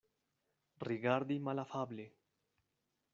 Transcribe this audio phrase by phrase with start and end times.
[0.87, 2.07] Rigardi malafable.